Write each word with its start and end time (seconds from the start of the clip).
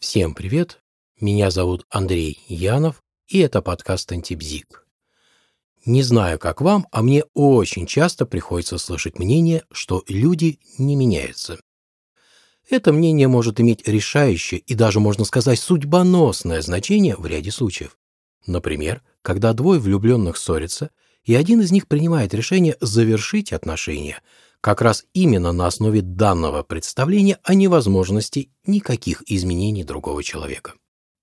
Всем 0.00 0.34
привет! 0.34 0.80
Меня 1.20 1.50
зовут 1.50 1.84
Андрей 1.90 2.42
Янов, 2.48 3.02
и 3.28 3.38
это 3.40 3.60
подкаст 3.60 4.10
«Антибзик». 4.10 4.86
Не 5.84 6.02
знаю, 6.02 6.38
как 6.38 6.62
вам, 6.62 6.86
а 6.90 7.02
мне 7.02 7.24
очень 7.34 7.86
часто 7.86 8.24
приходится 8.24 8.78
слышать 8.78 9.18
мнение, 9.18 9.62
что 9.70 10.02
люди 10.08 10.58
не 10.78 10.96
меняются. 10.96 11.60
Это 12.70 12.94
мнение 12.94 13.28
может 13.28 13.60
иметь 13.60 13.86
решающее 13.86 14.60
и 14.60 14.72
даже, 14.72 15.00
можно 15.00 15.26
сказать, 15.26 15.58
судьбоносное 15.58 16.62
значение 16.62 17.14
в 17.14 17.26
ряде 17.26 17.50
случаев. 17.50 17.98
Например, 18.46 19.02
когда 19.20 19.52
двое 19.52 19.78
влюбленных 19.80 20.38
ссорятся, 20.38 20.92
и 21.24 21.34
один 21.34 21.60
из 21.60 21.72
них 21.72 21.86
принимает 21.86 22.32
решение 22.32 22.78
завершить 22.80 23.52
отношения– 23.52 24.22
как 24.60 24.82
раз 24.82 25.06
именно 25.14 25.52
на 25.52 25.66
основе 25.66 26.02
данного 26.02 26.62
представления 26.62 27.38
о 27.42 27.54
невозможности 27.54 28.50
никаких 28.66 29.22
изменений 29.30 29.84
другого 29.84 30.22
человека. 30.22 30.74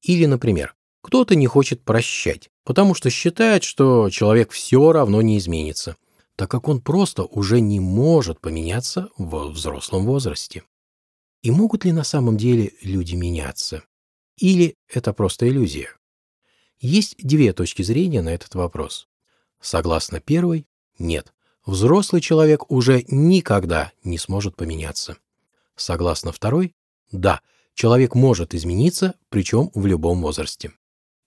Или, 0.02 0.26
например, 0.26 0.76
кто-то 1.02 1.36
не 1.36 1.48
хочет 1.48 1.84
прощать, 1.84 2.50
потому 2.64 2.96
что 2.96 3.10
считает, 3.10 3.64
что 3.64 4.10
человек 4.10 4.52
все 4.52 4.92
равно 4.92 5.22
не 5.22 5.38
изменится, 5.38 5.96
так 6.36 6.50
как 6.50 6.68
он 6.68 6.82
просто 6.82 7.24
уже 7.24 7.62
не 7.62 7.80
может 7.80 8.42
поменяться 8.42 9.10
в 9.18 9.50
взрослом 9.50 10.06
возрасте. 10.06 10.64
И 11.44 11.52
могут 11.52 11.86
ли 11.86 11.92
на 11.92 12.04
самом 12.04 12.38
деле 12.38 12.74
люди 12.82 13.16
меняться? 13.16 13.84
Или 14.38 14.76
это 14.92 15.14
просто 15.14 15.48
иллюзия? 15.48 15.90
Есть 16.80 17.16
две 17.18 17.54
точки 17.54 17.84
зрения 17.84 18.22
на 18.22 18.30
этот 18.30 18.56
вопрос. 18.56 19.08
Согласно 19.60 20.20
первой, 20.20 20.68
нет 21.00 21.34
взрослый 21.68 22.22
человек 22.22 22.72
уже 22.72 23.06
никогда 23.10 23.92
не 24.04 24.18
сможет 24.18 24.56
поменяться. 24.56 25.18
Согласно 25.76 26.32
второй, 26.32 26.74
да, 27.12 27.42
человек 27.76 28.16
может 28.16 28.56
измениться, 28.56 29.14
причем 29.30 29.70
в 29.76 29.86
любом 29.86 30.22
возрасте. 30.22 30.72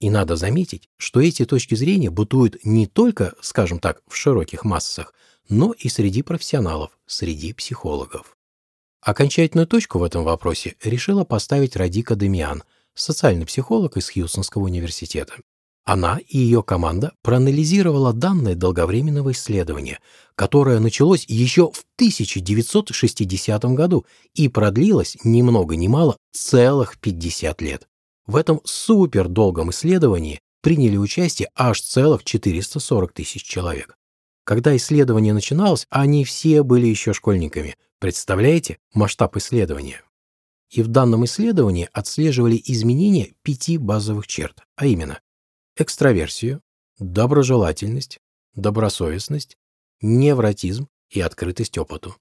И 0.01 0.11
надо 0.11 0.35
заметить, 0.35 0.89
что 0.97 1.21
эти 1.21 1.45
точки 1.45 1.75
зрения 1.75 2.11
бытуют 2.11 2.65
не 2.65 2.87
только, 2.87 3.35
скажем 3.43 3.79
так, 3.79 4.03
в 4.09 4.17
широких 4.17 4.65
массах, 4.65 5.15
но 5.49 5.73
и 5.73 5.89
среди 5.89 6.23
профессионалов, 6.23 6.99
среди 7.07 7.53
психологов. 7.53 8.37
Окончательную 9.03 9.67
точку 9.67 9.99
в 9.99 10.03
этом 10.03 10.25
вопросе 10.25 10.77
решила 10.83 11.25
поставить 11.25 11.77
Радика 11.77 12.17
Демиан, 12.17 12.63
социальный 12.95 13.47
психолог 13.47 13.97
из 13.97 14.11
Хьюстонского 14.11 14.65
университета. 14.65 15.35
Она 15.85 16.19
и 16.19 16.39
ее 16.39 16.63
команда 16.63 17.13
проанализировала 17.23 18.13
данные 18.13 18.55
долговременного 18.55 19.33
исследования, 19.33 19.99
которое 20.35 20.79
началось 20.79 21.25
еще 21.27 21.71
в 21.73 21.85
1960 21.97 23.65
году 23.75 24.07
и 24.35 24.49
продлилось 24.49 25.17
ни 25.25 25.43
много 25.43 25.77
ни 25.77 25.89
мало 25.89 26.17
целых 26.33 26.99
50 26.99 27.61
лет. 27.63 27.89
В 28.27 28.37
этом 28.37 28.61
супердолгом 28.65 29.71
исследовании 29.71 30.41
приняли 30.63 30.97
участие 30.97 31.49
аж 31.57 31.81
целых 31.81 32.25
440 32.25 33.13
тысяч 33.13 33.43
человек. 33.43 33.97
Когда 34.45 34.77
исследование 34.77 35.33
начиналось, 35.33 35.87
они 35.91 36.25
все 36.25 36.63
были 36.63 36.87
еще 36.87 37.13
школьниками. 37.13 37.77
Представляете 37.99 38.79
масштаб 38.95 39.37
исследования? 39.37 40.03
И 40.71 40.83
в 40.83 40.89
данном 40.89 41.25
исследовании 41.25 41.89
отслеживали 41.93 42.61
изменения 42.65 43.33
пяти 43.43 43.79
базовых 43.79 44.27
черт, 44.27 44.63
а 44.77 44.87
именно 44.87 45.21
экстраверсию, 45.81 46.61
доброжелательность, 46.99 48.19
добросовестность, 48.55 49.57
невротизм 50.03 50.89
и 51.09 51.21
открытость 51.21 51.79
опыту. 51.79 52.17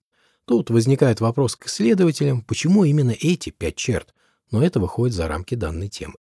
Тут 0.46 0.70
возникает 0.70 1.20
вопрос 1.20 1.56
к 1.56 1.68
исследователям, 1.68 2.42
почему 2.42 2.86
именно 2.86 3.12
эти 3.12 3.50
пять 3.50 3.76
черт, 3.76 4.14
но 4.50 4.64
это 4.64 4.80
выходит 4.80 5.16
за 5.16 5.28
рамки 5.28 5.56
данной 5.56 5.90
темы. 5.90 6.16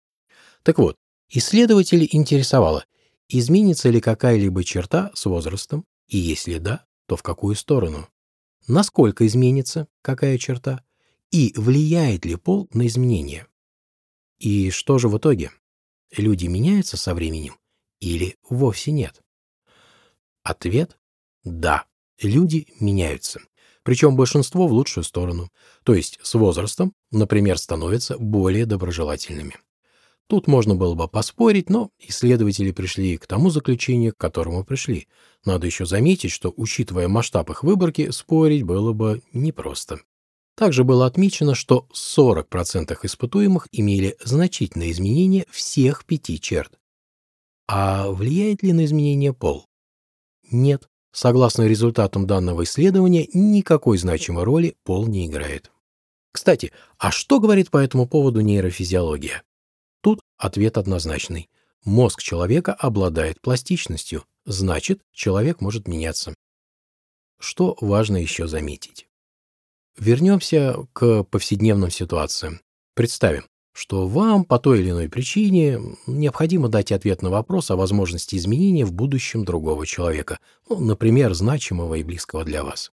Так 0.62 0.78
вот, 0.78 0.96
исследователей 1.30 2.08
интересовало, 2.10 2.84
изменится 3.28 3.88
ли 3.88 4.00
какая-либо 4.00 4.64
черта 4.64 5.10
с 5.14 5.24
возрастом, 5.26 5.84
и 6.08 6.18
если 6.18 6.58
да, 6.58 6.84
то 7.06 7.16
в 7.16 7.22
какую 7.22 7.54
сторону, 7.54 8.08
насколько 8.66 9.26
изменится 9.26 9.86
какая 10.02 10.38
черта, 10.38 10.82
и 11.30 11.52
влияет 11.56 12.24
ли 12.24 12.36
пол 12.36 12.68
на 12.72 12.86
изменения. 12.86 13.46
И 14.38 14.70
что 14.70 14.98
же 14.98 15.08
в 15.08 15.18
итоге? 15.18 15.52
Люди 16.16 16.46
меняются 16.46 16.96
со 16.96 17.14
временем 17.14 17.56
или 18.00 18.36
вовсе 18.48 18.92
нет? 18.92 19.22
Ответ– 20.42 20.98
да, 21.44 21.84
люди 22.20 22.66
меняются. 22.80 23.40
Причем 23.82 24.16
большинство 24.16 24.66
в 24.66 24.72
лучшую 24.72 25.04
сторону, 25.04 25.50
то 25.82 25.94
есть 25.94 26.18
с 26.22 26.34
возрастом, 26.34 26.92
например, 27.10 27.58
становятся 27.58 28.18
более 28.18 28.66
доброжелательными. 28.66 29.56
Тут 30.26 30.46
можно 30.46 30.74
было 30.74 30.94
бы 30.94 31.08
поспорить, 31.08 31.70
но 31.70 31.90
исследователи 31.98 32.70
пришли 32.70 33.16
к 33.16 33.26
тому 33.26 33.48
заключению, 33.48 34.12
к 34.12 34.18
которому 34.18 34.62
пришли. 34.62 35.08
Надо 35.46 35.66
еще 35.66 35.86
заметить, 35.86 36.32
что, 36.32 36.52
учитывая 36.54 37.08
масштаб 37.08 37.48
их 37.48 37.62
выборки, 37.62 38.10
спорить 38.10 38.62
было 38.62 38.92
бы 38.92 39.22
непросто. 39.32 40.00
Также 40.58 40.82
было 40.82 41.06
отмечено, 41.06 41.54
что 41.54 41.86
40% 41.94 42.98
испытуемых 43.04 43.68
имели 43.70 44.16
значительные 44.24 44.90
изменения 44.90 45.46
всех 45.50 46.04
пяти 46.04 46.40
черт. 46.40 46.76
А 47.68 48.10
влияет 48.10 48.64
ли 48.64 48.72
на 48.72 48.84
изменения 48.84 49.32
пол? 49.32 49.66
Нет. 50.50 50.88
Согласно 51.12 51.62
результатам 51.62 52.26
данного 52.26 52.64
исследования, 52.64 53.28
никакой 53.32 53.98
значимой 53.98 54.42
роли 54.42 54.74
пол 54.82 55.06
не 55.06 55.28
играет. 55.28 55.70
Кстати, 56.32 56.72
а 56.98 57.12
что 57.12 57.38
говорит 57.38 57.70
по 57.70 57.78
этому 57.78 58.08
поводу 58.08 58.40
нейрофизиология? 58.40 59.44
Тут 60.02 60.20
ответ 60.36 60.76
однозначный. 60.76 61.48
Мозг 61.84 62.20
человека 62.20 62.74
обладает 62.74 63.40
пластичностью, 63.40 64.24
значит, 64.44 65.02
человек 65.12 65.60
может 65.60 65.86
меняться. 65.86 66.34
Что 67.38 67.76
важно 67.80 68.16
еще 68.16 68.48
заметить? 68.48 69.07
Вернемся 70.08 70.74
к 70.94 71.22
повседневным 71.24 71.90
ситуациям. 71.90 72.62
Представим, 72.94 73.44
что 73.74 74.08
вам 74.08 74.46
по 74.46 74.58
той 74.58 74.80
или 74.80 74.88
иной 74.88 75.10
причине 75.10 75.82
необходимо 76.06 76.70
дать 76.70 76.92
ответ 76.92 77.20
на 77.20 77.28
вопрос 77.28 77.70
о 77.70 77.76
возможности 77.76 78.34
изменения 78.36 78.86
в 78.86 78.92
будущем 78.94 79.44
другого 79.44 79.84
человека, 79.84 80.38
ну, 80.66 80.80
например, 80.80 81.34
значимого 81.34 81.96
и 81.96 82.02
близкого 82.02 82.42
для 82.44 82.64
вас. 82.64 82.90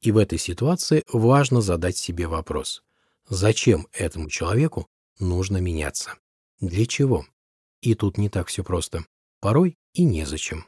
И 0.00 0.12
в 0.12 0.16
этой 0.16 0.38
ситуации 0.38 1.02
важно 1.12 1.60
задать 1.60 1.98
себе 1.98 2.26
вопрос, 2.26 2.82
зачем 3.28 3.86
этому 3.92 4.30
человеку 4.30 4.86
нужно 5.18 5.58
меняться? 5.58 6.14
Для 6.58 6.86
чего? 6.86 7.26
И 7.82 7.94
тут 7.94 8.16
не 8.16 8.30
так 8.30 8.48
все 8.48 8.64
просто. 8.64 9.04
Порой 9.40 9.76
и 9.92 10.04
незачем. 10.04 10.64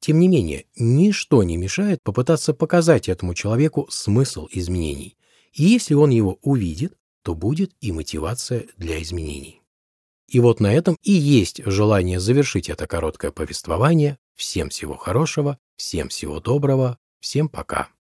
Тем 0.00 0.18
не 0.18 0.28
менее, 0.28 0.66
ничто 0.76 1.42
не 1.42 1.56
мешает 1.56 2.02
попытаться 2.02 2.52
показать 2.52 3.08
этому 3.08 3.34
человеку 3.34 3.86
смысл 3.90 4.48
изменений. 4.50 5.16
И 5.52 5.64
если 5.64 5.94
он 5.94 6.10
его 6.10 6.38
увидит, 6.42 6.94
то 7.22 7.34
будет 7.34 7.72
и 7.80 7.90
мотивация 7.92 8.66
для 8.76 9.02
изменений. 9.02 9.62
И 10.28 10.40
вот 10.40 10.60
на 10.60 10.72
этом 10.72 10.96
и 11.02 11.12
есть 11.12 11.62
желание 11.64 12.20
завершить 12.20 12.68
это 12.68 12.86
короткое 12.86 13.30
повествование. 13.30 14.18
Всем 14.34 14.68
всего 14.68 14.96
хорошего, 14.96 15.58
всем 15.76 16.08
всего 16.08 16.40
доброго, 16.40 16.98
всем 17.20 17.48
пока. 17.48 17.93